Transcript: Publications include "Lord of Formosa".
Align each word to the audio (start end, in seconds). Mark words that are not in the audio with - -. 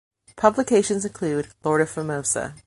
Publications 0.35 1.05
include 1.05 1.49
"Lord 1.63 1.79
of 1.79 1.91
Formosa". 1.91 2.55